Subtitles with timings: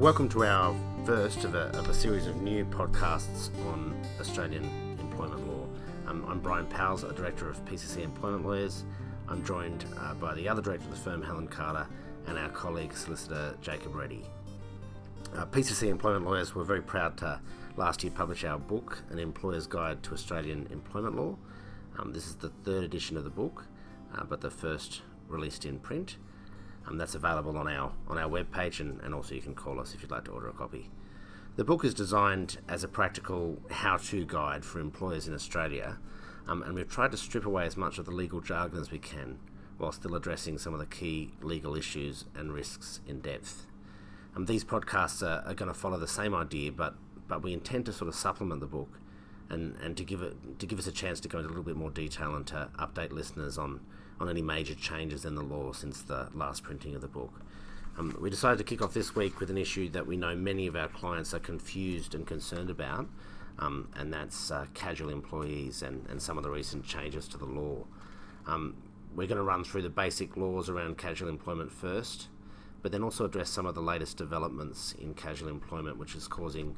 [0.00, 0.74] welcome to our
[1.04, 4.64] first of a, of a series of new podcasts on Australian
[4.98, 5.66] employment law.
[6.06, 8.84] Um, I'm Brian Powles, a director of PCC Employment Lawyers.
[9.28, 11.86] I'm joined uh, by the other director of the firm, Helen Carter,
[12.26, 14.24] and our colleague, solicitor Jacob Reddy.
[15.36, 17.38] Uh, PCC Employment Lawyers were very proud to
[17.76, 21.36] last year publish our book, An Employer's Guide to Australian Employment Law.
[21.98, 23.66] Um, this is the third edition of the book,
[24.16, 26.16] uh, but the first released in print.
[26.86, 29.94] Um, that's available on our on our webpage, and, and also you can call us
[29.94, 30.90] if you'd like to order a copy.
[31.56, 35.98] The book is designed as a practical how-to guide for employers in Australia,
[36.48, 38.98] um, and we've tried to strip away as much of the legal jargon as we
[38.98, 39.38] can,
[39.78, 43.66] while still addressing some of the key legal issues and risks in depth.
[44.34, 46.94] Um, these podcasts are, are going to follow the same idea, but
[47.28, 48.98] but we intend to sort of supplement the book,
[49.50, 51.64] and, and to give it to give us a chance to go into a little
[51.64, 53.80] bit more detail and to update listeners on
[54.20, 57.40] on any major changes in the law since the last printing of the book.
[57.98, 60.66] Um, we decided to kick off this week with an issue that we know many
[60.66, 63.08] of our clients are confused and concerned about,
[63.58, 67.46] um, and that's uh, casual employees and, and some of the recent changes to the
[67.46, 67.84] law.
[68.46, 68.76] Um,
[69.14, 72.28] we're going to run through the basic laws around casual employment first,
[72.82, 76.76] but then also address some of the latest developments in casual employment, which is causing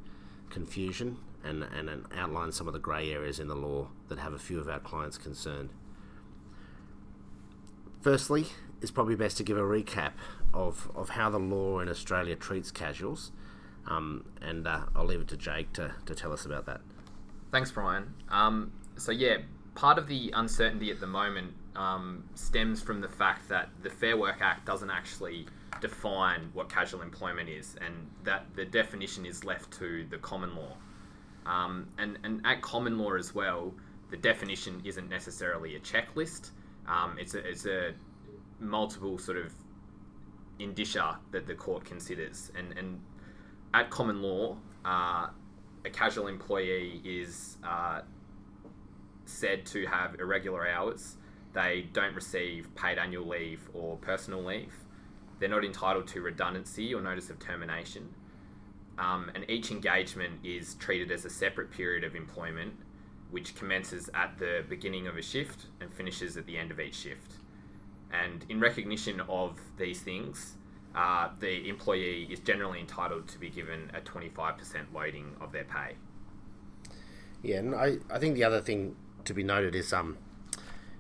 [0.48, 4.32] confusion and, and, and outline some of the grey areas in the law that have
[4.32, 5.70] a few of our clients concerned.
[8.02, 8.46] Firstly,
[8.80, 10.10] it's probably best to give a recap
[10.52, 13.30] of, of how the law in Australia treats casuals,
[13.86, 16.80] um, and uh, I'll leave it to Jake to, to tell us about that.
[17.52, 18.12] Thanks, Brian.
[18.28, 19.36] Um, so, yeah,
[19.76, 24.16] part of the uncertainty at the moment um, stems from the fact that the Fair
[24.16, 25.46] Work Act doesn't actually
[25.80, 27.94] define what casual employment is, and
[28.24, 30.76] that the definition is left to the common law.
[31.46, 33.72] Um, and, and at common law as well,
[34.10, 36.50] the definition isn't necessarily a checklist.
[36.86, 37.92] Um, it's a it's a
[38.58, 39.52] multiple sort of
[40.58, 43.00] indicia that the court considers, and and
[43.74, 45.28] at common law, uh,
[45.84, 48.00] a casual employee is uh,
[49.24, 51.16] said to have irregular hours.
[51.54, 54.74] They don't receive paid annual leave or personal leave.
[55.38, 58.14] They're not entitled to redundancy or notice of termination.
[58.98, 62.74] Um, and each engagement is treated as a separate period of employment
[63.32, 66.94] which commences at the beginning of a shift and finishes at the end of each
[66.94, 67.32] shift.
[68.12, 70.56] And in recognition of these things,
[70.94, 75.94] uh, the employee is generally entitled to be given a 25% loading of their pay.
[77.42, 80.18] Yeah, and I, I think the other thing to be noted is um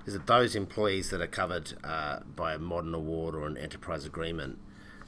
[0.06, 4.04] is that those employees that are covered uh, by a modern award or an enterprise
[4.04, 4.58] agreement,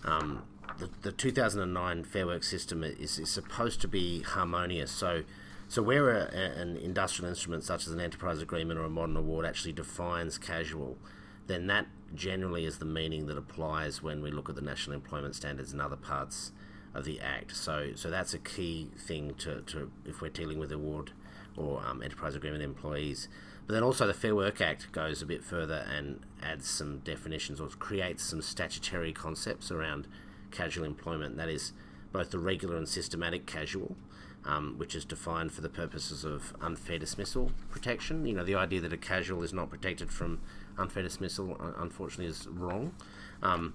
[0.04, 0.44] um,
[0.78, 4.92] the, the 2009 Fair Work system is, is supposed to be harmonious.
[4.92, 5.24] So
[5.68, 9.46] so, where a, an industrial instrument such as an enterprise agreement or a modern award
[9.46, 10.98] actually defines casual,
[11.46, 15.34] then that generally is the meaning that applies when we look at the national employment
[15.34, 16.52] standards and other parts
[16.94, 17.56] of the Act.
[17.56, 21.12] So, so that's a key thing to, to if we're dealing with award
[21.56, 23.28] or um, enterprise agreement employees.
[23.66, 27.60] But then also the Fair Work Act goes a bit further and adds some definitions
[27.60, 30.06] or creates some statutory concepts around
[30.50, 31.36] casual employment.
[31.36, 31.72] That is
[32.12, 33.96] both the regular and systematic casual
[34.46, 38.26] um, which is defined for the purposes of unfair dismissal protection.
[38.26, 40.40] You know, the idea that a casual is not protected from
[40.78, 42.92] unfair dismissal, unfortunately, is wrong.
[43.42, 43.74] Um,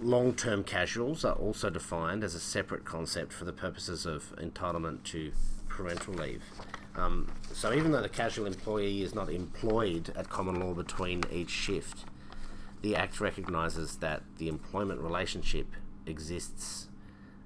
[0.00, 5.04] Long term casuals are also defined as a separate concept for the purposes of entitlement
[5.04, 5.30] to
[5.68, 6.42] parental leave.
[6.96, 11.50] Um, so, even though the casual employee is not employed at common law between each
[11.50, 12.04] shift,
[12.82, 15.68] the Act recognises that the employment relationship
[16.06, 16.88] exists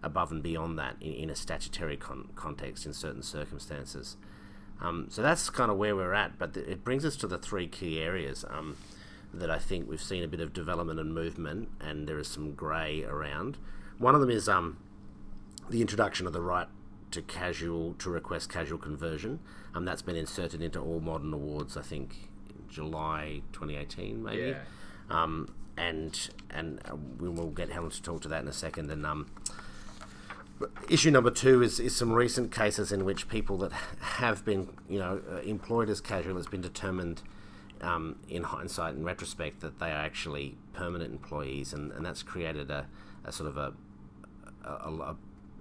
[0.02, 4.16] above and beyond that in, in a statutory con- context in certain circumstances.
[4.80, 7.38] Um, so that's kind of where we're at, but th- it brings us to the
[7.38, 8.76] three key areas um,
[9.34, 12.52] that I think we've seen a bit of development and movement, and there is some
[12.52, 13.58] grey around.
[13.98, 14.78] One of them is um,
[15.68, 16.68] the introduction of the right
[17.10, 19.40] to casual to request casual conversion.
[19.74, 22.30] Um, that's been inserted into all modern awards, I think,
[22.68, 24.42] July 2018, maybe.
[24.48, 24.58] Yeah.
[25.10, 28.90] Um, and and uh, we will get Helen to talk to that in a second.
[28.90, 29.30] And um,
[30.88, 34.98] issue number two is, is some recent cases in which people that have been you
[34.98, 37.22] know uh, employed as casual has been determined
[37.80, 42.70] um, in hindsight and retrospect that they are actually permanent employees and, and that's created
[42.70, 42.86] a,
[43.24, 43.72] a sort of a,
[44.64, 45.16] a, a,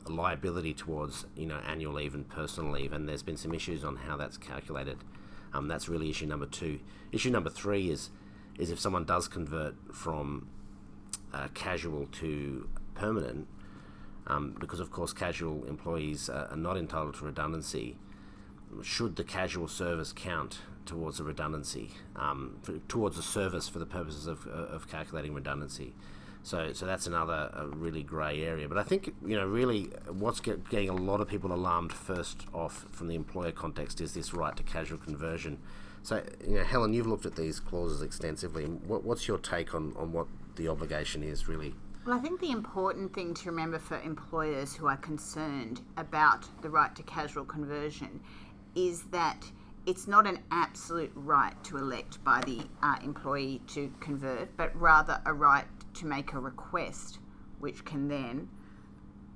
[0.07, 3.97] liability towards you know annual leave and personal leave and there's been some issues on
[3.97, 4.97] how that's calculated.
[5.53, 6.79] Um, that's really issue number two.
[7.11, 8.09] Issue number three is
[8.57, 10.47] is if someone does convert from
[11.33, 13.47] uh, casual to permanent
[14.27, 17.97] um, because of course casual employees are, not entitled to redundancy.
[18.83, 23.85] Should the casual service count towards a redundancy, um, for, towards a service for the
[23.85, 25.93] purposes of, of calculating redundancy?
[26.43, 28.69] So, so that's another a really grey area.
[28.69, 32.45] But I think you know really what's get, getting a lot of people alarmed first
[32.53, 35.57] off from the employer context is this right to casual conversion.
[36.03, 38.63] So, you know, Helen, you've looked at these clauses extensively.
[38.63, 41.73] What, what's your take on, on what the obligation is really?
[42.07, 46.69] Well, I think the important thing to remember for employers who are concerned about the
[46.69, 48.21] right to casual conversion
[48.75, 49.43] is that
[49.85, 55.21] it's not an absolute right to elect by the uh, employee to convert, but rather
[55.25, 55.65] a right
[55.95, 57.19] to make a request,
[57.59, 58.47] which can then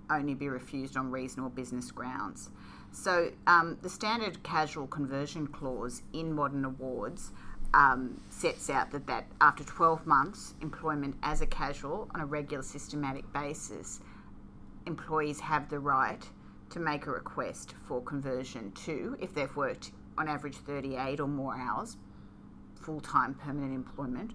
[0.09, 2.51] only be refused on reasonable business grounds.
[2.94, 7.33] So, um, the standard casual conversion clause in modern awards
[7.73, 12.63] um, sets out that, that after 12 months employment as a casual on a regular
[12.63, 14.01] systematic basis,
[14.85, 16.21] employees have the right
[16.69, 21.56] to make a request for conversion to, if they've worked on average 38 or more
[21.56, 21.97] hours,
[22.75, 24.31] full time permanent employment,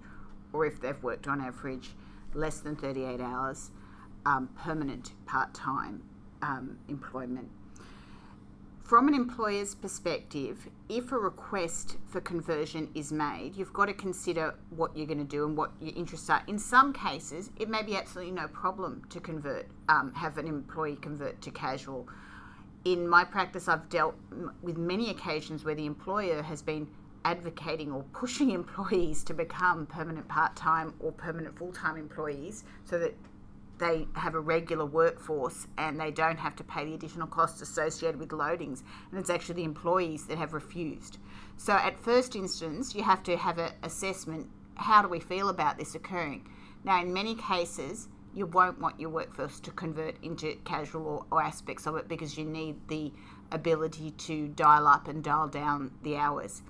[0.52, 1.90] or if they've worked on average
[2.34, 3.70] less than 38 hours,
[4.24, 6.02] um, permanent part time
[6.42, 7.48] um, employment.
[8.86, 14.54] From an employer's perspective, if a request for conversion is made, you've got to consider
[14.70, 16.44] what you're going to do and what your interests are.
[16.46, 20.94] In some cases, it may be absolutely no problem to convert, um, have an employee
[20.94, 22.06] convert to casual.
[22.84, 24.14] In my practice, I've dealt
[24.62, 26.86] with many occasions where the employer has been
[27.24, 33.00] advocating or pushing employees to become permanent part time or permanent full time employees so
[33.00, 33.16] that
[33.78, 38.18] they have a regular workforce and they don't have to pay the additional costs associated
[38.18, 38.82] with loadings.
[39.10, 41.18] And it's actually the employees that have refused.
[41.56, 45.78] So, at first instance, you have to have an assessment how do we feel about
[45.78, 46.46] this occurring?
[46.84, 51.42] Now, in many cases, you won't want your workforce to convert into casual or, or
[51.42, 53.10] aspects of it because you need the
[53.52, 56.62] ability to dial up and dial down the hours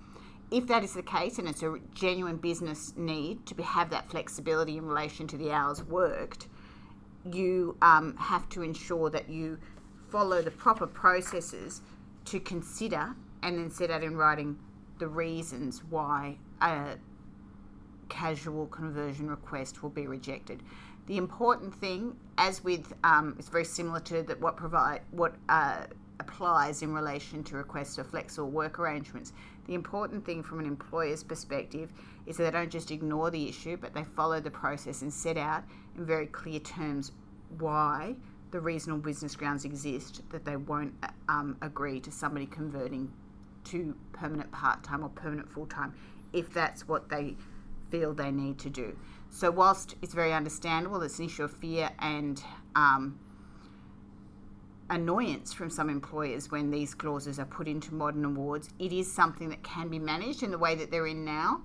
[0.51, 4.09] if that is the case and it's a genuine business need to be, have that
[4.11, 6.47] flexibility in relation to the hours worked,
[7.33, 9.59] you um, have to ensure that you
[10.09, 11.81] follow the proper processes
[12.27, 14.59] to consider and then set out in writing
[14.99, 16.97] the reasons why a
[18.09, 20.63] casual conversion request will be rejected.
[21.07, 25.85] The important thing, as with, um, it's very similar to that what provide what uh,
[26.19, 29.33] applies in relation to requests for flexible work arrangements.
[29.67, 31.93] The important thing from an employer's perspective
[32.27, 35.37] is that they don't just ignore the issue, but they follow the process and set
[35.37, 35.65] out
[35.97, 37.13] in very clear terms
[37.59, 38.15] why
[38.51, 40.95] the reasonable business grounds exist that they won't
[41.29, 43.13] um, agree to somebody converting
[43.65, 45.93] to permanent part time or permanent full time
[46.33, 47.37] if that's what they
[47.91, 48.97] feel they need to do.
[49.31, 52.43] So, whilst it's very understandable, it's an issue of fear and
[52.75, 53.19] um,
[54.89, 58.69] annoyance from some employers when these clauses are put into modern awards.
[58.79, 61.63] It is something that can be managed in the way that they're in now.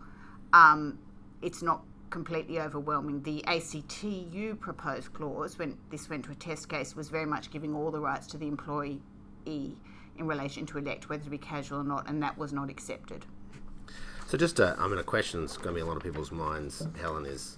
[0.53, 0.99] Um,
[1.41, 3.23] it's not completely overwhelming.
[3.23, 7.73] The ACTU proposed clause, when this went to a test case, was very much giving
[7.73, 9.01] all the rights to the employee
[9.45, 13.25] in relation to elect whether to be casual or not, and that was not accepted.
[14.27, 16.31] So, just a, I mean, a question that's going to be a lot of people's
[16.31, 17.57] minds, Helen, is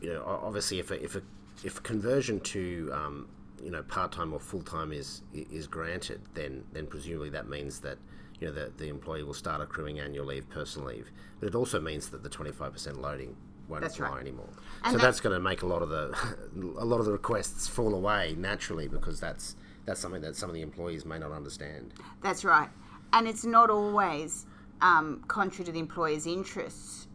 [0.00, 1.22] you know, obviously, if a, if a,
[1.64, 3.28] if conversion to um,
[3.62, 7.80] you know part time or full time is is granted, then then presumably that means
[7.80, 7.98] that
[8.40, 11.10] you know the, the employee will start accruing annual leave, personal leave.
[11.40, 13.36] But it also means that the twenty five percent loading
[13.68, 14.20] won't that's apply right.
[14.20, 14.48] anymore.
[14.84, 16.14] And so that- that's going to make a lot of the
[16.78, 20.54] a lot of the requests fall away naturally because that's that's something that some of
[20.54, 21.94] the employees may not understand.
[22.22, 22.68] That's right.
[23.12, 24.44] And it's not always
[24.82, 27.08] um, contrary to the employer's interests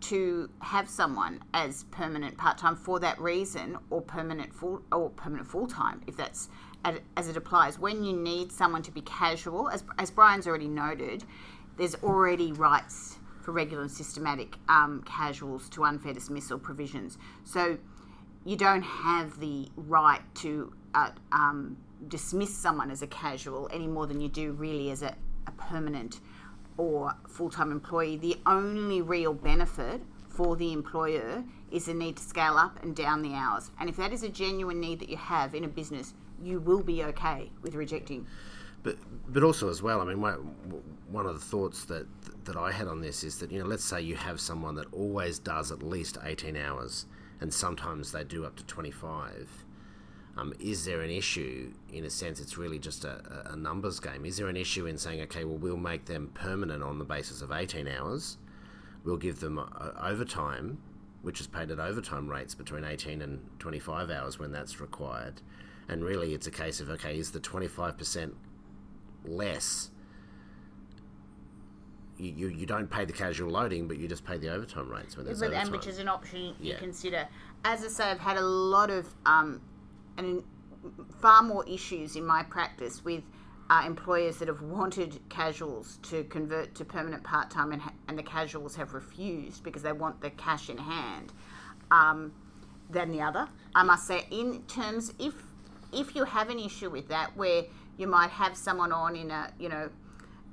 [0.00, 5.48] to have someone as permanent part time for that reason, or permanent full or permanent
[5.48, 7.78] full time if that's at- as it applies.
[7.78, 11.24] When you need someone to be casual, as as Brian's already noted,
[11.76, 17.18] there's already rights for regular and systematic um, casuals to unfair dismissal provisions.
[17.44, 17.78] So
[18.44, 21.76] you don't have the right to uh, um,
[22.08, 25.14] dismiss someone as a casual any more than you do really as a,
[25.46, 26.20] a permanent
[26.76, 28.16] or full time employee.
[28.16, 31.42] The only real benefit for the employer
[31.72, 33.70] is the need to scale up and down the hours.
[33.80, 36.82] And if that is a genuine need that you have in a business, you will
[36.82, 38.26] be okay with rejecting.
[38.82, 38.96] But
[39.32, 40.54] but also as well, I mean, one
[41.10, 42.06] one of the thoughts that
[42.44, 44.86] that I had on this is that you know, let's say you have someone that
[44.92, 47.06] always does at least eighteen hours,
[47.40, 49.48] and sometimes they do up to twenty five.
[50.36, 51.72] Um, is there an issue?
[51.92, 54.24] In a sense, it's really just a, a numbers game.
[54.24, 57.42] Is there an issue in saying, okay, well, we'll make them permanent on the basis
[57.42, 58.38] of eighteen hours,
[59.02, 59.64] we'll give them uh,
[60.00, 60.78] overtime,
[61.22, 65.42] which is paid at overtime rates between eighteen and twenty five hours when that's required,
[65.88, 68.34] and really it's a case of okay, is the twenty five percent
[69.24, 69.90] less
[72.18, 75.16] you, you, you don't pay the casual loading, but you just pay the overtime rates
[75.16, 75.66] when there's but, overtime.
[75.66, 76.78] and which is an option you Yeah.
[76.78, 77.28] consider.
[77.64, 79.60] As I say, I've had a lot of um,
[80.16, 80.42] and
[81.20, 83.22] far more issues in my practice with
[83.70, 88.18] uh, employers that have wanted casuals to convert to permanent part time, and, ha- and
[88.18, 91.32] the casuals have refused because they want the cash in hand.
[91.90, 92.32] Um,
[92.90, 94.26] than the other, I must say.
[94.30, 95.34] In terms, if
[95.92, 97.64] if you have an issue with that, where
[97.96, 99.90] you might have someone on in a you know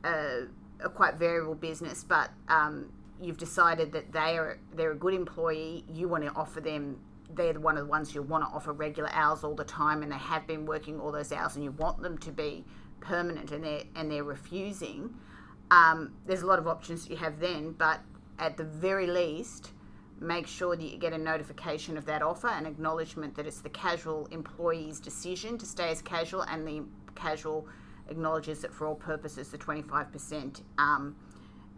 [0.03, 0.43] a,
[0.79, 5.85] a quite variable business, but um, you've decided that they are they're a good employee.
[5.91, 6.99] You want to offer them.
[7.33, 10.03] They're the one of the ones you want to offer regular hours all the time,
[10.03, 12.65] and they have been working all those hours, and you want them to be
[12.99, 15.15] permanent, and they're and they're refusing.
[15.71, 17.99] Um, there's a lot of options you have then, but
[18.37, 19.71] at the very least,
[20.19, 23.69] make sure that you get a notification of that offer, an acknowledgement that it's the
[23.69, 26.83] casual employee's decision to stay as casual, and the
[27.15, 27.67] casual
[28.09, 31.15] acknowledges that for all purposes the 25% um,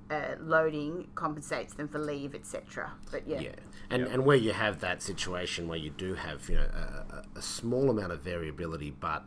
[0.10, 2.92] uh, loading compensates them for leave, etc.
[3.12, 3.50] But yeah, Yeah,
[3.90, 7.24] and and where you have that situation where you do have you know a, a,
[7.40, 9.26] a small amount of variability, but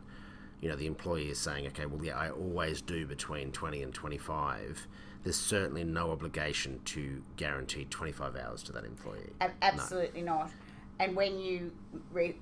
[0.59, 3.93] you know the employee is saying, okay, well yeah, I always do between twenty and
[3.93, 4.87] twenty five.
[5.23, 9.29] There's certainly no obligation to guarantee twenty five hours to that employee.
[9.39, 10.51] Ab- absolutely not.
[10.99, 11.71] And when you,
[12.11, 12.37] re-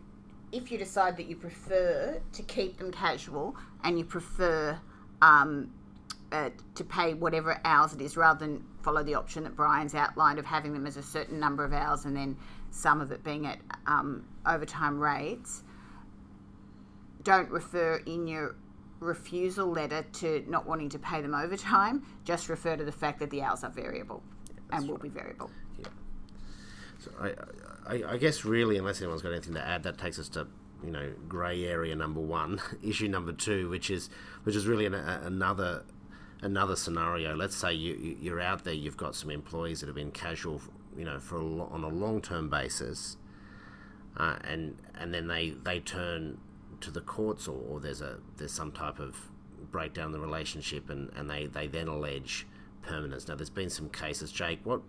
[0.52, 4.78] if you decide that you prefer to keep them casual and you prefer
[5.22, 5.72] um,
[6.32, 10.40] uh, to pay whatever hours it is rather than follow the option that Brian's outlined
[10.40, 12.38] of having them as a certain number of hours and then
[12.72, 15.64] some of it being at um, overtime rates,
[17.24, 18.56] don't refer in your
[19.00, 22.04] refusal letter to not wanting to pay them overtime.
[22.26, 24.24] Just refer to the fact that the hours are variable
[24.72, 25.50] and will be variable.
[27.00, 27.34] So I,
[27.88, 30.48] I, I guess really, unless anyone's got anything to add, that takes us to
[30.84, 34.10] you know grey area number one, issue number two, which is
[34.44, 35.84] which is really an, a, another
[36.42, 37.36] another scenario.
[37.36, 40.62] Let's say you you- you're out there, you've got some employees that have been casual,
[40.98, 43.16] you know, for a on a long term basis,
[44.18, 46.38] uh, and and then they they turn
[46.82, 49.16] to the courts or, or there's a there's some type of
[49.72, 52.48] breakdown in the relationship and, and they, they then allege
[52.82, 53.28] permanence.
[53.28, 54.60] Now there's been some cases, Jake.
[54.64, 54.82] What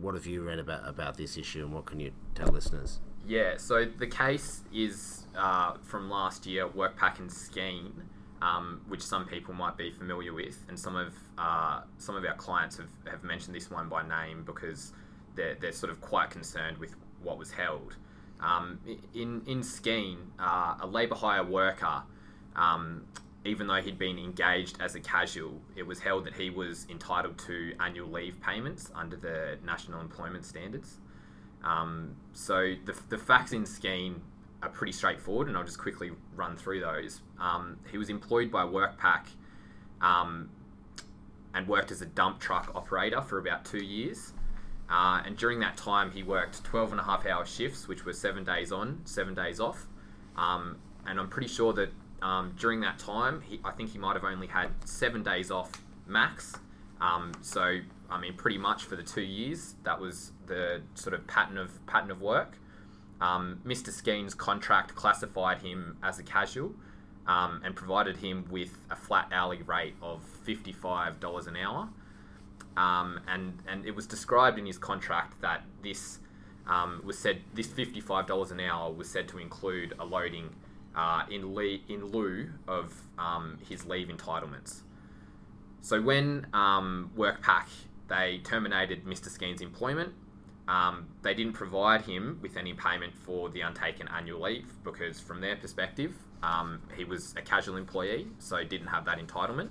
[0.00, 3.00] what have you read about about this issue and what can you tell listeners?
[3.26, 7.92] Yeah, so the case is uh, from last year, WorkPac and Skene,
[8.40, 12.36] um, which some people might be familiar with, and some of uh, some of our
[12.36, 14.92] clients have, have mentioned this one by name because
[15.34, 17.96] they're, they're sort of quite concerned with what was held.
[18.40, 18.78] Um,
[19.14, 22.02] in in Skene, uh, a labour hire worker,
[22.54, 23.04] um,
[23.44, 27.38] even though he'd been engaged as a casual, it was held that he was entitled
[27.38, 30.98] to annual leave payments under the National Employment Standards.
[31.64, 34.20] Um, so the, the facts in Skene
[34.62, 37.20] are pretty straightforward, and I'll just quickly run through those.
[37.40, 39.26] Um, he was employed by WorkPac
[40.00, 40.50] um,
[41.54, 44.32] and worked as a dump truck operator for about two years.
[44.90, 48.12] Uh, and during that time, he worked 12 and a half hour shifts, which were
[48.12, 49.86] seven days on, seven days off.
[50.36, 51.90] Um, and I'm pretty sure that
[52.22, 55.70] um, during that time, he, I think he might have only had seven days off
[56.06, 56.54] max.
[57.00, 57.80] Um, so,
[58.10, 61.84] I mean, pretty much for the two years, that was the sort of pattern of
[61.86, 62.56] pattern of work.
[63.20, 63.90] Um, Mr.
[63.90, 66.72] Skene's contract classified him as a casual
[67.26, 71.88] um, and provided him with a flat hourly rate of $55 an hour.
[72.78, 76.20] Um, and, and it was described in his contract that this
[76.68, 80.50] um, was said, this $55 an hour was said to include a loading
[80.94, 84.82] uh, in, le- in lieu of um, his leave entitlements.
[85.80, 87.66] So when um, WorkPac
[88.08, 89.28] they terminated Mr.
[89.28, 90.12] Skene's employment,
[90.68, 95.40] um, they didn't provide him with any payment for the untaken annual leave because, from
[95.40, 99.70] their perspective, um, he was a casual employee, so didn't have that entitlement.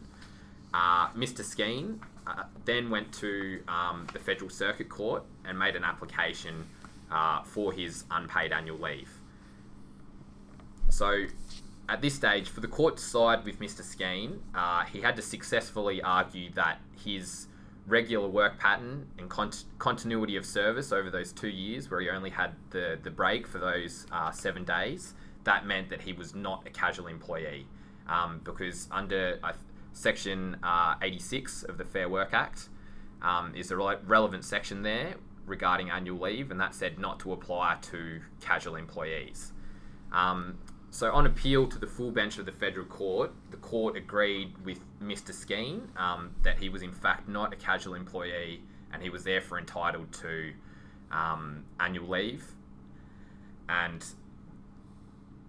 [0.73, 1.43] Uh, Mr.
[1.43, 6.67] Skene uh, then went to um, the Federal Circuit Court and made an application
[7.11, 9.09] uh, for his unpaid annual leave.
[10.89, 11.25] So,
[11.89, 13.81] at this stage, for the court to side with Mr.
[13.81, 17.47] Skene, uh, he had to successfully argue that his
[17.85, 22.29] regular work pattern and cont- continuity of service over those two years, where he only
[22.29, 25.13] had the, the break for those uh, seven days,
[25.45, 27.65] that meant that he was not a casual employee.
[28.07, 29.51] Um, because under uh,
[29.97, 32.69] Section uh, 86 of the Fair Work Act
[33.23, 35.15] um, is a rele- relevant section there
[35.47, 39.53] regarding annual leave, and that said not to apply to casual employees.
[40.11, 40.59] Um,
[40.91, 44.79] so, on appeal to the full bench of the federal court, the court agreed with
[45.01, 45.33] Mr.
[45.33, 48.61] Skene um, that he was in fact not a casual employee
[48.93, 50.53] and he was therefore entitled to
[51.11, 52.45] um, annual leave.
[53.67, 54.05] And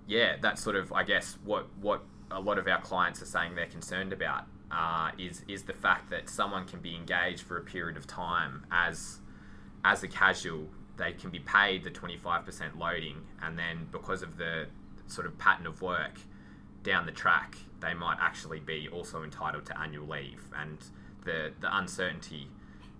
[0.07, 3.55] yeah, that's sort of, I guess, what, what a lot of our clients are saying
[3.55, 4.45] they're concerned about.
[4.71, 8.65] uh, is is the fact that someone can be engaged for a period of time
[8.71, 9.21] as
[9.85, 10.69] as a casual.
[10.97, 14.67] They can be paid the twenty five percent loading, and then because of the
[15.07, 16.21] sort of pattern of work
[16.83, 20.79] down the track, they might actually be also entitled to annual leave, and
[21.25, 22.49] the the uncertainty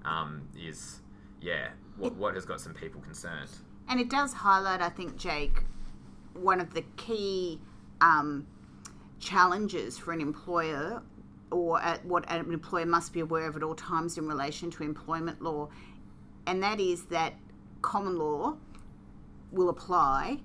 [0.05, 1.01] um, is
[1.41, 3.51] yeah what, what has got some people concerned.
[3.89, 5.63] And it does highlight, I think, Jake,
[6.35, 7.59] one of the key
[8.03, 8.47] um,
[9.21, 11.03] challenges for an employer
[11.51, 14.83] or at what an employer must be aware of at all times in relation to
[14.83, 15.69] employment law,
[16.47, 17.35] and that is that
[17.83, 18.57] common law
[19.51, 20.39] will apply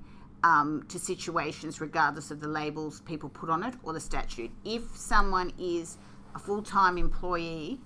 [0.44, 4.52] um, to situations regardless of the labels people put on it or the statute.
[4.64, 5.98] If someone is
[6.36, 7.80] a full time employee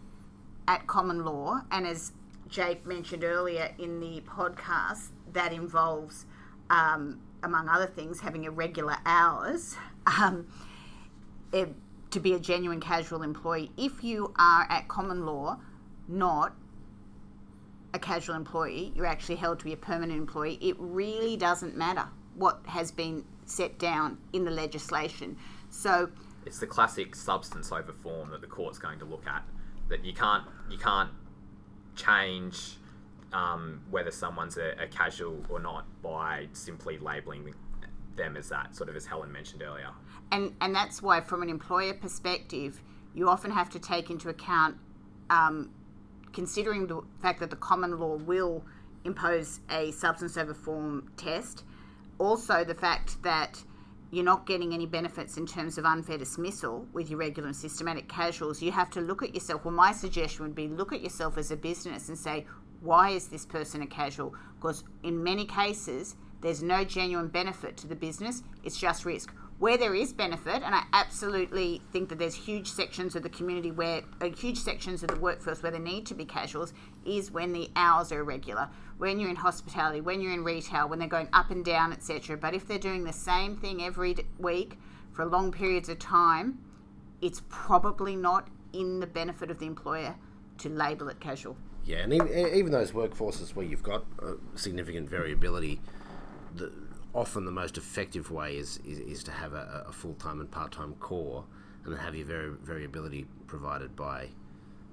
[0.68, 2.14] at common law, and as
[2.48, 6.26] Jake mentioned earlier in the podcast, that involves,
[6.70, 9.76] um, among other things, having irregular hours.
[10.22, 10.48] Um,
[11.52, 11.70] it,
[12.12, 15.60] to be a genuine casual employee, if you are at common law,
[16.08, 16.56] not
[17.94, 22.08] a casual employee, you're actually held to be a permanent employee, it really doesn't matter
[22.36, 25.38] what has been set down in the legislation.
[25.70, 26.10] So
[26.46, 29.44] it's the classic substance over form that the court's going to look at.
[29.90, 31.10] That you can't you can't
[31.96, 32.78] change
[33.34, 37.54] um, whether someone's a, a, casual or not by simply labelling
[38.16, 39.90] them as that, sort of as Helen mentioned earlier.
[40.32, 42.82] And and that's why, from an employer perspective,
[43.14, 44.78] you often have to take into account,
[45.30, 45.72] um,
[46.34, 48.64] considering the fact that the common law will
[49.06, 51.64] impose a substance over form test,
[52.20, 53.64] also the fact that
[54.12, 58.08] you're not getting any benefits in terms of unfair dismissal with your regular and systematic
[58.08, 59.66] casuals, you have to look at yourself.
[59.66, 62.46] Well, my suggestion would be look at yourself as a business and say,
[62.82, 64.34] why is this person a casual?
[64.56, 69.34] Because in many cases, there's no genuine benefit to the business, it's just risk.
[69.60, 73.72] Where there is benefit, and I absolutely think that there's huge sections of the community
[73.72, 76.74] where, uh, huge sections of the workforce where there need to be casuals,
[77.06, 81.00] is when the hours are irregular, when you're in hospitality, when you're in retail, when
[81.00, 82.38] they're going up and down, etc.
[82.38, 84.78] But if they're doing the same thing every week
[85.12, 86.60] for long periods of time,
[87.22, 90.16] it's probably not in the benefit of the employer
[90.60, 91.58] to label it casual.
[91.84, 94.06] Yeah, and even those workforces where you've got
[94.54, 95.80] significant variability,
[96.56, 96.72] the,
[97.18, 100.50] often the most effective way is, is, is to have a, a full time and
[100.52, 101.44] part time core,
[101.84, 104.30] and then have your vari- variability provided by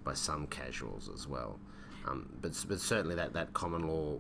[0.05, 1.59] by some casuals as well.
[2.07, 4.19] Um, but but certainly that, that common law,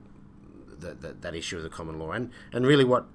[0.78, 3.06] that, that that issue of the common law, and and really what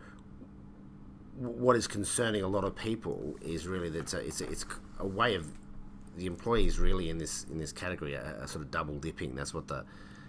[1.36, 4.66] what is concerning a lot of people is really that it's a, it's a, it's
[5.00, 5.48] a way of
[6.18, 9.36] the employees really in this in this category are, are sort of double dipping.
[9.36, 9.86] That's what the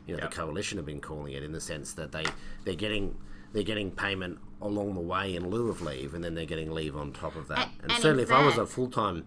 [0.06, 0.30] you know yep.
[0.30, 2.24] the coalition have been calling it in the sense that they
[2.64, 3.16] they're getting
[3.52, 6.96] they're getting payment along the way in lieu of leave, and then they're getting leave
[6.96, 7.58] on top of that.
[7.58, 9.26] And, and, and certainly, if I was a full time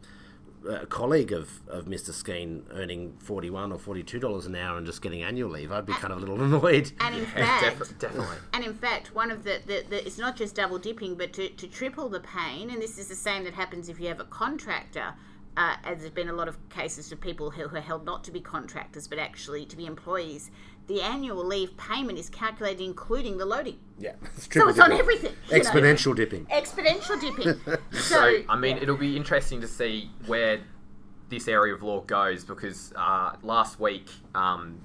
[0.70, 2.12] uh, colleague of, of Mr.
[2.12, 5.72] Skene earning forty one or forty two dollars an hour and just getting annual leave,
[5.72, 6.92] I'd be kind of a little annoyed.
[7.00, 8.38] And in fact, Def- definitely.
[8.54, 11.50] And in fact, one of the, the, the, it's not just double dipping, but to,
[11.50, 12.70] to triple the pain.
[12.70, 15.14] And this is the same that happens if you have a contractor
[15.56, 18.24] uh, as there's been a lot of cases of people who, who are held not
[18.24, 20.52] to be contractors but actually to be employees,
[20.88, 23.80] the annual leave payment is calculated including the loading.
[23.98, 24.94] Yeah, it's so it's dipping.
[24.94, 25.34] on everything.
[25.50, 26.14] Exponential know.
[26.14, 26.46] dipping.
[26.48, 27.78] Exponential dipping.
[27.92, 30.60] so, so, I mean, it'll be interesting to see where
[31.30, 34.80] this area of law goes because uh, last week um,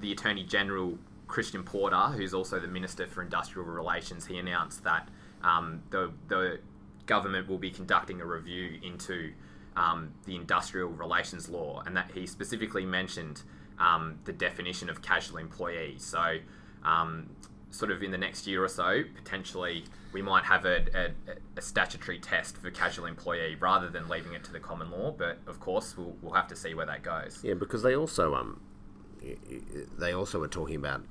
[0.00, 5.08] the Attorney General Christian Porter, who's also the Minister for Industrial Relations, he announced that
[5.42, 6.60] um, the the
[7.06, 9.32] government will be conducting a review into
[9.76, 13.42] um, the industrial relations law, and that he specifically mentioned
[13.78, 15.96] um, the definition of casual employee.
[15.98, 16.38] So,
[16.84, 17.30] um,
[17.70, 21.62] sort of in the next year or so, potentially we might have a, a, a,
[21.62, 25.10] statutory test for casual employee rather than leaving it to the common law.
[25.10, 27.40] But of course, we'll, we'll have to see where that goes.
[27.42, 28.60] Yeah, because they also um,
[29.98, 31.02] they also were talking about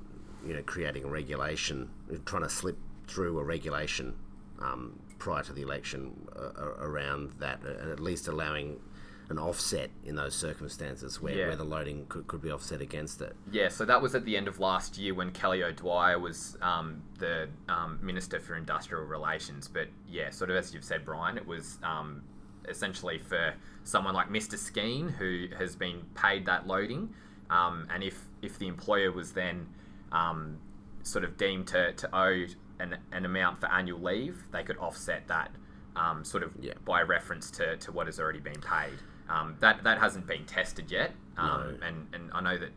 [0.46, 1.90] you know creating a regulation,
[2.24, 4.14] trying to slip through a regulation
[4.60, 8.80] um, prior to the election uh, around that, and at least allowing
[9.28, 11.46] an offset in those circumstances where, yeah.
[11.46, 13.36] where the loading could, could be offset against it.
[13.52, 17.02] Yeah, so that was at the end of last year when Kelly O'Dwyer was um,
[17.20, 19.68] the um, Minister for Industrial Relations.
[19.68, 22.24] But yeah, sort of as you've said, Brian, it was um,
[22.68, 23.54] essentially for
[23.84, 24.58] someone like Mr.
[24.58, 27.14] Skene who has been paid that loading.
[27.48, 29.68] Um, and if, if the employer was then
[30.10, 30.58] um,
[31.04, 32.46] sort of deemed to, to owe
[32.80, 35.50] an, an amount for annual leave, they could offset that
[35.96, 36.72] um, sort of yeah.
[36.84, 38.98] by reference to, to what has already been paid.
[39.28, 41.86] Um, that that hasn't been tested yet, um, no.
[41.86, 42.70] and and I know that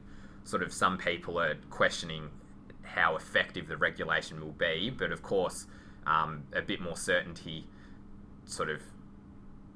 [0.43, 2.29] sort of some people are questioning
[2.83, 5.65] how effective the regulation will be, but of course,
[6.05, 7.65] um, a bit more certainty,
[8.45, 8.81] sort of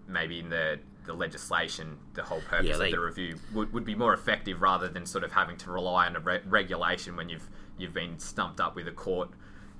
[0.08, 3.86] maybe in the the legislation, the whole purpose Yeah, they- of the review would, would
[3.86, 7.29] be more effective rather than sort of having to rely on a re- regulation when
[7.29, 9.29] you've you've been stumped up with a court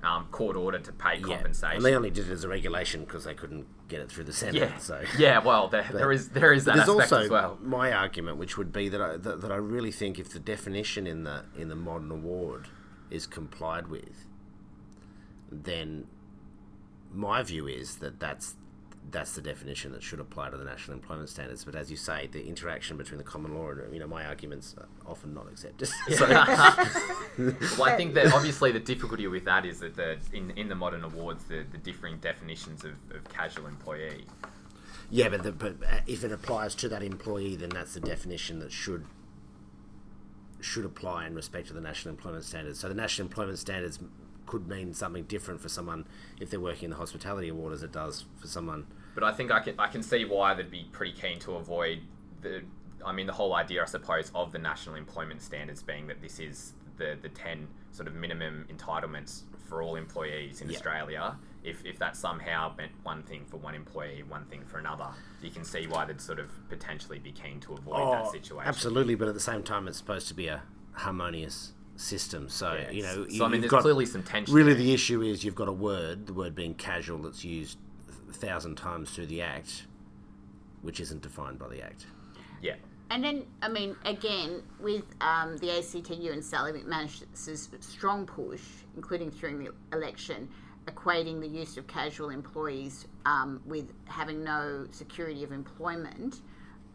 [0.02, 1.36] um, court order to pay Yeah.
[1.36, 1.76] compensation.
[1.76, 4.32] And they only did it as a regulation because they couldn't get it through the
[4.32, 4.54] Senate.
[4.54, 5.38] yeah, So yeah.
[5.44, 7.58] Well, there, there is there is that There's aspect also as well.
[7.62, 11.06] my argument, which would be that I, that, that I really think if the definition
[11.06, 12.68] in the in the modern award
[13.10, 14.26] is complied with,
[15.50, 16.06] then
[17.12, 18.54] my view is that that's
[19.10, 21.64] that's the definition that should apply to the national employment standards.
[21.64, 24.74] But as you say, the interaction between the common law and you know my arguments
[24.78, 25.88] are often not accepted.
[26.10, 30.68] So, well, I think that obviously the difficulty with that is that the in, in
[30.68, 34.26] the modern awards the, the differing definitions of, of casual employee.
[35.10, 38.58] yeah, but, the, but uh, if it applies to that employee, then that's the definition
[38.60, 39.06] that should
[40.60, 42.80] should apply in respect to the national employment standards.
[42.80, 43.98] So the national employment standards
[44.50, 46.04] could mean something different for someone
[46.40, 48.84] if they're working in the hospitality award as it does for someone.
[49.14, 52.00] But I think I can I can see why they'd be pretty keen to avoid
[52.42, 52.62] the.
[53.06, 56.40] I mean, the whole idea, I suppose, of the national employment standards being that this
[56.40, 60.76] is the the ten sort of minimum entitlements for all employees in Yeah.
[60.76, 61.36] Australia.
[61.62, 65.10] If if that somehow meant one thing for one employee, one thing for another,
[65.40, 68.64] you can see why they'd sort of potentially be keen to avoid that oh, situation.
[68.66, 72.48] Oh, absolutely, but at the same time, it's supposed to be a harmonious system.
[72.48, 74.54] So Yeah, you know, so, you, I mean, you've there's got- clearly some tension.
[74.54, 74.82] Really, there.
[74.82, 77.78] the issue is you've got a word, the word being casual, that's used
[78.28, 79.84] a thousand times through the Act,
[80.82, 82.06] which isn't defined by the Act.
[82.62, 82.74] yeah.
[83.12, 88.62] And then, I mean, again, with um, the ACTU and Sally McManus's strong push,
[88.94, 90.48] including during the election,
[90.86, 96.42] equating the use of casual employees um, with having no security of employment,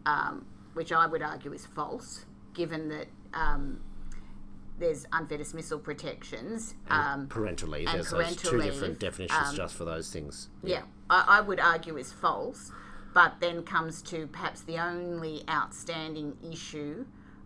[0.05, 3.81] um, which I would argue is false, given that um,
[4.79, 6.75] there's unfair dismissal protections.
[6.89, 10.11] Um, Parental leave, and there's those parental two leave, different definitions um, just for those
[10.11, 10.49] things.
[10.63, 12.71] yeah, I, I would argue is false,
[13.13, 17.05] but then comes to perhaps the only outstanding issue,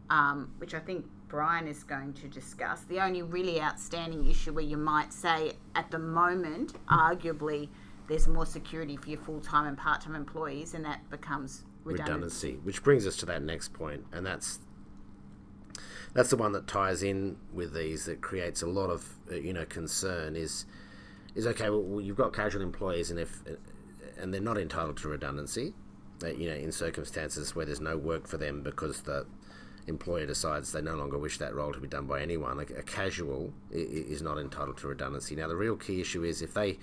[0.10, 2.82] um, which I think Brian is going to discuss.
[2.82, 7.70] The only really outstanding issue where you might say at the moment, arguably,
[8.08, 12.10] there's more security for your full time and part time employees, and that becomes redundant.
[12.10, 14.60] redundancy, which brings us to that next point, and that's
[16.14, 19.54] that's the one that ties in with these that creates a lot of uh, you
[19.54, 20.36] know concern.
[20.36, 20.66] Is
[21.36, 21.70] is okay?
[21.70, 23.42] Well, you've got casual employees, and if
[24.18, 25.74] and they're not entitled to redundancy,
[26.24, 29.26] uh, you know, in circumstances where there's no work for them because the
[29.88, 32.58] employer decides they no longer wish that role to be done by anyone.
[32.58, 35.36] Like a casual is not entitled to redundancy.
[35.36, 36.78] Now, the real key issue is if they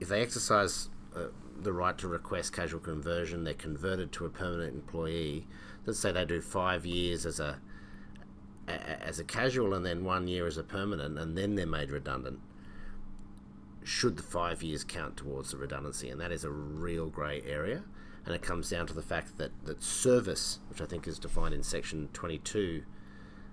[0.00, 1.26] if they exercise uh,
[1.60, 5.46] the right to request casual conversion, they're converted to a permanent employee.
[5.86, 7.60] Let's say they do five years as a,
[8.68, 12.40] as a casual and then one year as a permanent, and then they're made redundant.
[13.82, 16.08] Should the five years count towards the redundancy?
[16.08, 17.84] And that is a real grey area.
[18.24, 21.52] And it comes down to the fact that, that service, which I think is defined
[21.52, 22.82] in section 22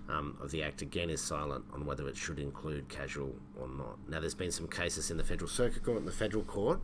[0.08, 3.98] um, of the Act, again is silent on whether it should include casual or not.
[4.08, 6.80] Now, there's been some cases in the Federal Circuit Court and the Federal Court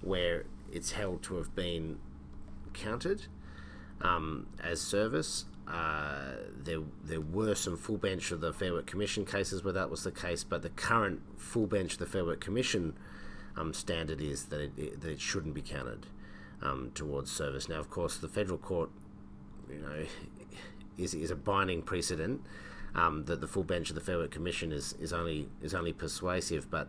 [0.00, 1.98] where it's held to have been
[2.72, 3.26] counted
[4.00, 5.46] um, as service.
[5.68, 9.90] Uh, there, there were some full bench of the Fair Work Commission cases where that
[9.90, 12.94] was the case, but the current full bench of the Fair Work Commission
[13.56, 16.06] um, standard is that it, it, that it shouldn't be counted
[16.62, 17.68] um, towards service.
[17.68, 18.90] Now, of course, the federal court,
[19.68, 20.04] you know,
[20.98, 22.42] is, is a binding precedent
[22.94, 25.92] um, that the full bench of the Fair Work Commission is, is only is only
[25.92, 26.88] persuasive, but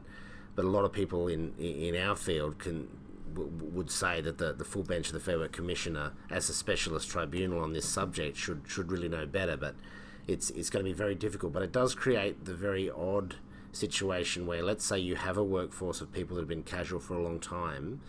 [0.56, 2.88] but a lot of people in in our field can
[3.46, 6.54] w- would say that the, the full bench of the Fair Work Commissioner, as a
[6.54, 9.58] specialist tribunal on this subject, should should really know better.
[9.58, 9.76] But
[10.28, 11.54] it's it's going to be very difficult.
[11.54, 13.36] But it does create the very odd
[13.72, 17.14] situation where, let's say, you have a workforce of people that have been casual for
[17.16, 18.02] a long time.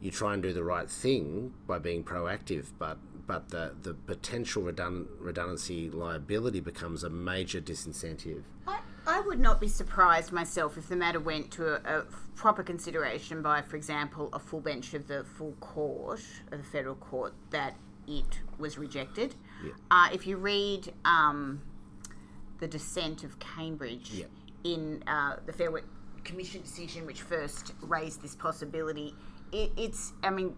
[0.00, 4.62] You try and do the right thing by being proactive, but but the, the potential
[4.62, 8.42] redundant, redundancy liability becomes a major disincentive.
[8.66, 12.04] I, I would not be surprised myself if the matter went to a, a
[12.36, 16.20] proper consideration by, for example, a full bench of the full court,
[16.52, 17.74] of the federal court, that
[18.06, 19.34] it was rejected.
[19.64, 19.72] Yeah.
[19.90, 21.62] Uh, if you read um,
[22.58, 24.26] the dissent of Cambridge Yeah.
[24.64, 25.86] in uh, the Fair Work
[26.24, 29.14] Commission decision, which first raised this possibility,
[29.52, 30.54] it, it's, I mean,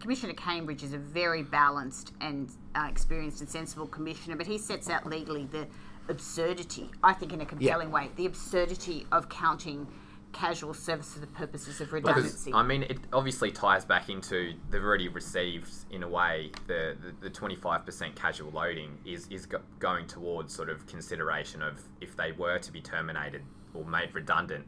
[0.00, 4.90] Commissioner Cambridge is a very balanced and uh, experienced and sensible commissioner, but he sets
[4.90, 5.66] out legally the
[6.08, 9.86] absurdity, I think in a compelling way, the absurdity of counting
[10.32, 12.52] casual service for the purposes of Because redundancy.
[12.52, 17.30] I mean, it obviously ties back into they've already received, in a way, the the
[17.30, 22.16] twenty five percent casual loading is is go- going towards sort of consideration of if
[22.16, 23.42] they were to be terminated
[23.74, 24.66] or made redundant,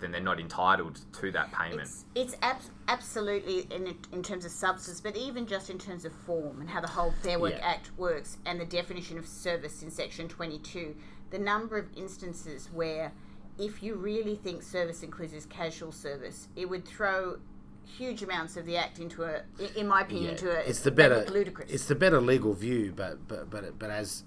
[0.00, 1.80] then they're not entitled to that payment.
[1.82, 6.12] It's, it's ab- absolutely in, in terms of substance, but even just in terms of
[6.12, 7.66] form and how the whole Fair Work Yeah.
[7.66, 10.94] Act works and the definition of service in Section 22,
[11.30, 13.12] the number of instances where
[13.58, 17.38] if you really think service includes casual service, it would throw
[17.84, 20.80] huge amounts of the act into a, i- in my opinion, Yeah, into a it's
[20.80, 21.70] the better ludicrous.
[21.72, 24.24] it's the better legal view but but but but as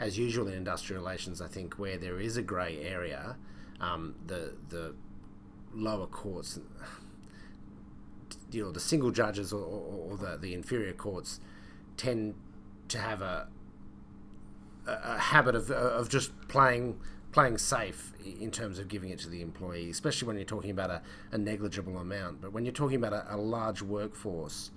[0.00, 3.36] as usual in industrial relations i think where there is a grey area
[3.80, 4.94] um, the the
[5.74, 6.58] lower courts
[8.50, 11.40] you know the single judges or, or, or the, the inferior courts
[11.96, 12.34] tend
[12.88, 13.48] to have a
[14.86, 16.98] a, habit of, of just playing
[17.30, 20.90] playing safe in terms of giving it to the employee, especially when you're talking about
[20.90, 22.40] a, a negligible amount.
[22.40, 24.70] But when you're talking about a, a large workforce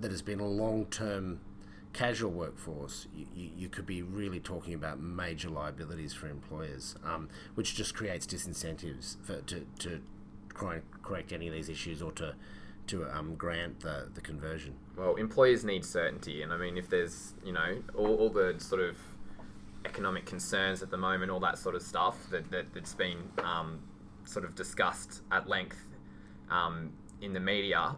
[0.00, 1.40] that has been a long term
[1.96, 7.74] casual workforce, you, you, could be really talking about major liabilities for employers, um, which
[7.74, 10.02] just creates disincentives for, to, to
[10.54, 12.34] try and correct any of these issues or to
[12.86, 14.72] to um, grant the, the conversion.
[14.96, 18.82] Well, employers need certainty, and I mean, if there's you know all, all the sort
[18.82, 18.96] of
[19.84, 23.80] economic concerns at the moment, all that sort of stuff that, that that's been um,
[24.24, 25.78] sort of discussed at length
[26.50, 27.96] um, in the media.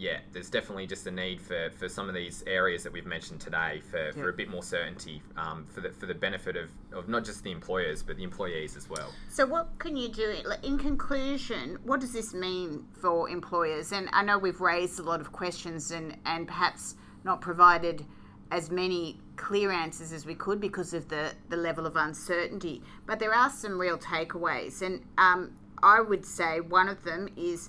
[0.00, 3.38] Yeah, there's definitely just a need for, for some of these areas that we've mentioned
[3.38, 4.28] today for, for Yeah.
[4.30, 7.50] a bit more certainty um, for the for the benefit of, of not just the
[7.50, 9.12] employers but the employees as well.
[9.28, 10.36] So, what can you do?
[10.62, 13.92] In conclusion, what does this mean for employers?
[13.92, 18.06] And I know we've raised a lot of questions and, and perhaps not provided
[18.50, 22.82] as many clear answers as we could because of the, the level of uncertainty.
[23.04, 24.80] But there are some real takeaways.
[24.80, 27.68] And um, I would say one of them is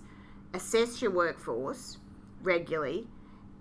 [0.53, 1.97] assess your workforce
[2.43, 3.08] regularly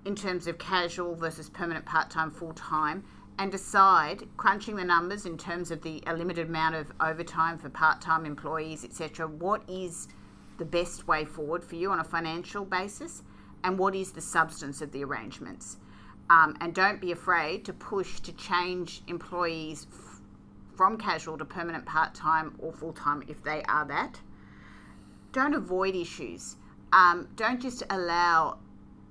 [0.05, 3.05] in terms of casual versus permanent part time, full time,
[3.38, 7.69] and decide, crunching the numbers in terms of the a limited amount of overtime for
[7.71, 10.09] part time employees, etc., what is
[10.59, 13.23] the best way forward for you on a financial basis,
[13.64, 15.79] and what is the substance of the arrangements.
[16.29, 19.87] Um, and don't be afraid to push to change employees
[20.77, 24.21] from casual to permanent part time or full time if they are that
[25.33, 26.57] don't avoid issues.
[26.93, 28.59] Um, don't just allow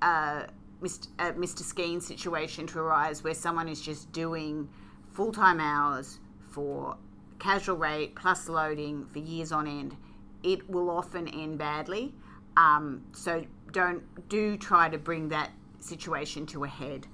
[0.02, 1.08] Mr.
[1.18, 1.60] Uh, Mr.
[1.60, 4.68] Skene situation to arise where someone is just doing
[5.12, 6.18] full time hours
[6.50, 6.96] for
[7.38, 9.96] casual rate plus loading for years on end.
[10.42, 12.14] It will often end badly.
[12.56, 17.06] Um, so don't do try to bring that situation to a head.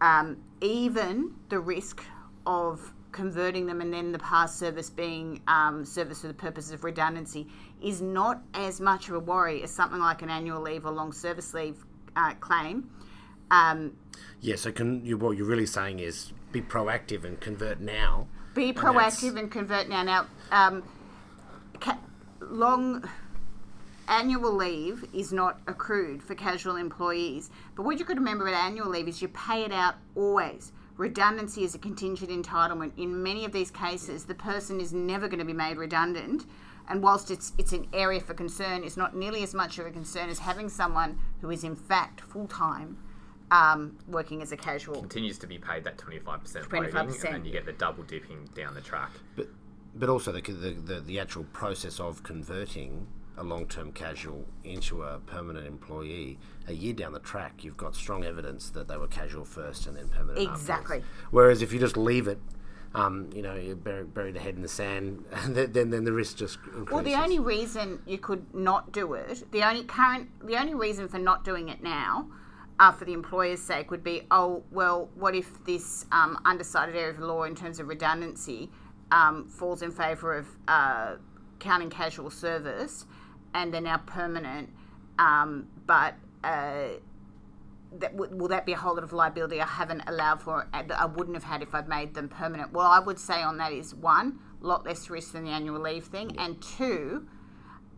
[0.00, 2.02] Um, even the risk
[2.46, 6.82] of converting them and then the past service being um, service for the purposes of
[6.82, 7.46] redundancy
[7.80, 11.12] is not as much of a worry as something like an annual leave or long
[11.12, 11.84] service leave
[12.16, 12.90] uh, claim.
[13.50, 13.96] Um,
[14.40, 18.26] Yeah, so can you, what you're really saying is be proactive and convert now.
[18.54, 20.02] be proactive and convert now.
[20.02, 20.82] Now, um,
[21.80, 21.98] ca-
[22.40, 23.08] long
[24.08, 28.64] annual leave is not accrued for casual employees, but what you've got to remember about
[28.64, 30.72] annual leave is you pay it out always.
[30.98, 32.92] Redundancy is a contingent entitlement.
[32.98, 36.44] In many of these cases, the person is never going to be made redundant.
[36.92, 39.90] And whilst it's it's an area for concern, it's not nearly as much of a
[39.90, 42.98] concern as having someone who is in fact full time
[43.50, 45.00] um, working as a casual.
[45.00, 47.24] Continues to be paid that 25% loading, 25%.
[47.24, 49.10] and then you get the double dipping down the track.
[49.36, 49.48] But
[49.94, 53.06] but also the the, the, the actual process of converting
[53.38, 57.94] a long term casual into a permanent employee, a year down the track, you've got
[57.94, 60.40] strong evidence that they were casual first and then permanent.
[60.40, 60.60] afterwards.
[60.60, 61.02] Exactly.
[61.30, 62.38] Whereas if you just leave it,
[62.94, 66.12] um, you know, you bury, bury the head in the sand, then then, then the
[66.12, 66.92] risk just increases.
[66.92, 71.08] Well, the only reason you could not do it, the only current, the only reason
[71.08, 72.28] for not doing it now,
[72.78, 77.10] uh, for the employer's sake, would be, oh, well, what if this um, undecided area
[77.10, 78.70] of law in terms of redundancy
[79.10, 81.16] um, falls in favour of uh,
[81.58, 83.06] counting casual service,
[83.54, 84.70] and they're now permanent,
[85.18, 86.14] um, but.
[86.44, 86.88] Uh,
[87.98, 90.82] that w- will that be a whole lot of liability I haven't allowed for uh,
[90.82, 92.72] that I wouldn't have had if I'd made them permanent?
[92.72, 95.80] Well, I would say on that is one, a lot less risk than the annual
[95.80, 97.26] leave thing, and two,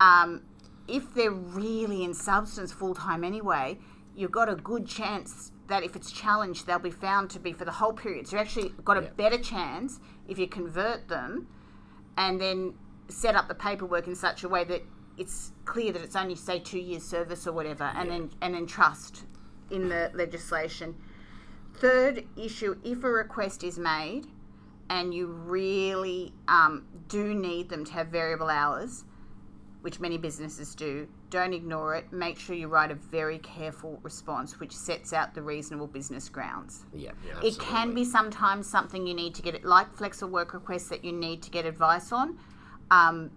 [0.00, 0.42] um,
[0.88, 3.78] if they're really in substance full time anyway,
[4.14, 7.64] you've got a good chance that if it's challenged, they'll be found to be for
[7.64, 8.28] the whole period.
[8.28, 9.10] So you actually got a Yeah.
[9.16, 11.48] better chance if you convert them
[12.16, 12.74] and then
[13.08, 14.82] set up the paperwork in such a way that
[15.16, 18.66] it's clear that it's only say two years service or whatever, and then and then
[18.66, 19.24] trust
[19.74, 20.94] in the legislation.
[21.74, 24.26] Third issue: if a request is made
[24.90, 29.04] and you really um, do need them to have variable hours,
[29.80, 32.12] which many businesses do, don't ignore it.
[32.12, 36.84] Make sure you write a very careful response which sets out the reasonable business grounds.
[36.94, 37.10] yeah,
[37.42, 41.04] It can be sometimes something you need to get, it like flexible work requests that
[41.04, 42.38] you need to get advice on,
[42.90, 43.30] um,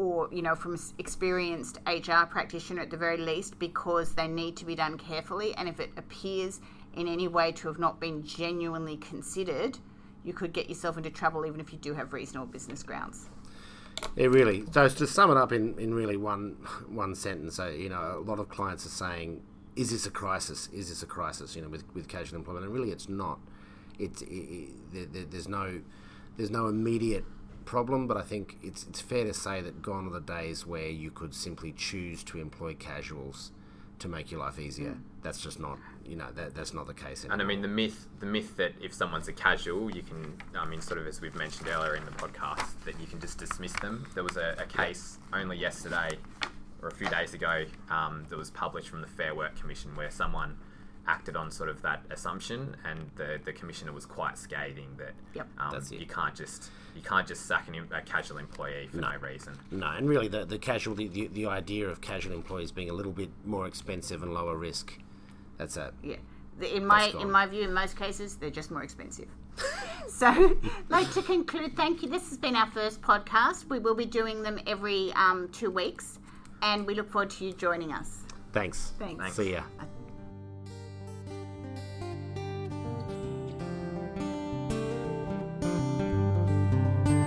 [0.00, 4.64] or you know from experienced HR practitioner at the very least because they need to
[4.64, 6.60] be done carefully and if it appears
[6.94, 9.78] in any way to have not been genuinely considered
[10.24, 13.28] you could get yourself into trouble even if you do have reasonable business grounds.
[14.16, 14.64] Yeah, really.
[14.72, 16.56] So to sum it up in, in really one
[16.88, 19.42] one sentence, so, you know, a lot of clients are saying,
[19.76, 20.70] "Is this a crisis?
[20.72, 23.40] Is this a crisis?" You know, with, with casual employment, and really, it's not.
[23.98, 25.82] It's it, it, there, there's no
[26.38, 27.24] there's no immediate
[27.64, 30.88] problem, but I think it's it's fair to say that gone are the days where
[30.88, 33.52] you could simply choose to employ casuals
[33.98, 34.96] to make your life easier.
[35.22, 37.34] That's just not you know that that's not the case anymore.
[37.34, 40.64] And I mean the myth, the myth that if someone's a casual, you can, I
[40.64, 43.72] mean, sort of as we've mentioned earlier in the podcast, that you can just dismiss
[43.74, 44.06] them.
[44.14, 46.18] There was a, a case only yesterday
[46.82, 50.10] or a few days ago um, that was published from the Fair Work Commission where
[50.10, 50.56] someone
[51.06, 55.48] acted on sort of that assumption, and the, the commissioner was quite scathing that Yep.
[55.58, 59.12] um, That's you can't just you can't just sack an, a casual employee for no,
[59.20, 59.58] reason.
[59.70, 62.92] No, and really the, the casual the, the, the idea of casual employees being a
[62.92, 64.98] little bit more expensive and lower risk.
[65.58, 65.92] That's it.
[66.02, 66.16] Yeah.
[66.74, 69.28] In my in my view, in most cases, they're just more expensive.
[70.08, 70.56] so,
[70.88, 72.08] like to conclude, thank you.
[72.08, 73.68] This has been our first podcast.
[73.68, 76.18] We will be doing them every um, two weeks,
[76.62, 78.24] and we look forward to you joining us.
[78.52, 78.92] Thanks.
[78.98, 79.34] Thanks.
[79.34, 79.62] See ya.